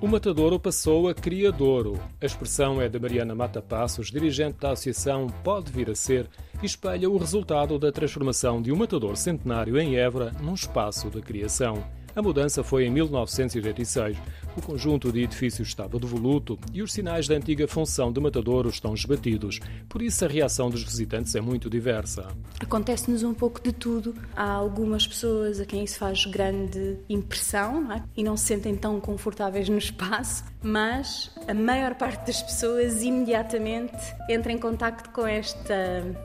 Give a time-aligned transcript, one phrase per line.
[0.00, 1.98] O matadouro passou a criadouro.
[2.20, 6.28] A expressão é de Mariana Mata Passos, dirigente da associação Pode Vir a Ser,
[6.62, 11.22] e espelha o resultado da transformação de um matador centenário em Évora num espaço de
[11.22, 11.82] criação.
[12.14, 14.18] A mudança foi em 1986.
[14.56, 18.94] O conjunto de edifícios estava devoluto e os sinais da antiga função de matadouro estão
[18.94, 19.60] esbatidos.
[19.86, 22.26] Por isso, a reação dos visitantes é muito diversa.
[22.58, 24.14] Acontece-nos um pouco de tudo.
[24.34, 28.02] Há algumas pessoas a quem isso faz grande impressão não é?
[28.16, 33.96] e não se sentem tão confortáveis no espaço, mas a maior parte das pessoas imediatamente
[34.28, 35.74] entra em contato com esta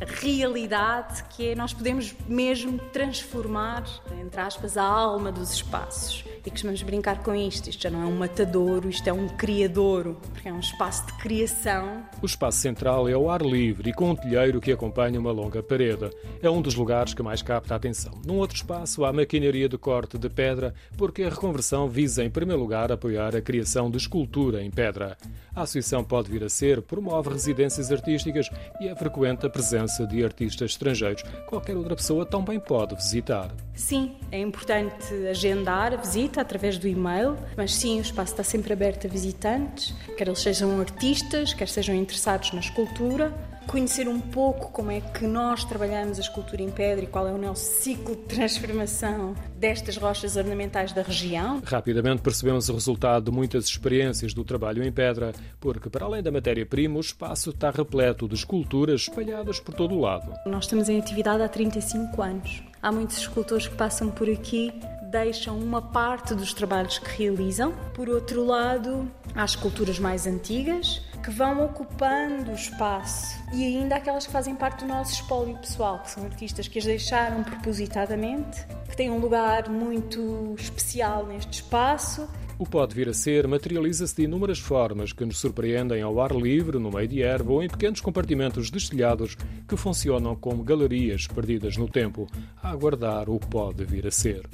[0.00, 3.84] realidade que é nós podemos mesmo transformar,
[4.20, 6.24] entre aspas, a alma dos espaços.
[6.44, 7.70] E costumamos brincar com isto.
[7.70, 11.12] Isto já não é um matadouro, isto é um criadouro, porque é um espaço de
[11.14, 12.04] criação.
[12.20, 15.62] O espaço central é ao ar livre e com um telheiro que acompanha uma longa
[15.62, 16.10] parede.
[16.40, 18.20] É um dos lugares que mais capta a atenção.
[18.24, 22.60] Num outro espaço, há maquinaria de corte de pedra, porque a reconversão visa, em primeiro
[22.60, 25.16] lugar, apoiar a criação de escultura em pedra.
[25.54, 28.48] A associação pode vir a ser, promove residências artísticas
[28.80, 31.22] e é frequente a presença de artistas estrangeiros.
[31.46, 33.54] Qualquer outra pessoa também pode visitar.
[33.74, 38.72] Sim, é importante agendar a visita através do e-mail, mas sim, o espaço está sempre
[38.72, 43.32] aberto a visitantes, quer eles sejam artistas, quer sejam interessados na escultura
[43.66, 47.32] conhecer um pouco como é que nós trabalhamos a escultura em pedra e qual é
[47.32, 51.62] o nosso ciclo de transformação destas rochas ornamentais da região.
[51.64, 56.30] Rapidamente percebemos o resultado de muitas experiências do trabalho em pedra, porque para além da
[56.30, 60.32] matéria-prima, o espaço está repleto de esculturas espalhadas por todo o lado.
[60.46, 62.62] Nós estamos em atividade há 35 anos.
[62.82, 64.72] Há muitos escultores que passam por aqui
[65.12, 67.72] deixam uma parte dos trabalhos que realizam.
[67.92, 74.26] Por outro lado, há esculturas mais antigas que vão ocupando o espaço e ainda aquelas
[74.26, 78.96] que fazem parte do nosso espólio pessoal, que são artistas que as deixaram propositadamente, que
[78.96, 82.26] têm um lugar muito especial neste espaço
[82.58, 86.78] o pode vir a ser materializa-se de inúmeras formas que nos surpreendem ao ar livre,
[86.78, 89.36] no meio de erva ou em pequenos compartimentos destilhados
[89.66, 92.28] que funcionam como galerias perdidas no tempo,
[92.62, 94.48] a aguardar o pode vir a ser.